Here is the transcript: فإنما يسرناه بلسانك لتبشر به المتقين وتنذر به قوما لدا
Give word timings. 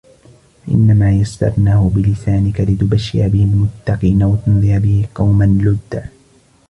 فإنما 0.67 1.11
يسرناه 1.11 1.89
بلسانك 1.95 2.61
لتبشر 2.61 3.27
به 3.27 3.43
المتقين 3.43 4.23
وتنذر 4.23 4.79
به 4.79 5.07
قوما 5.15 5.45
لدا 5.45 6.05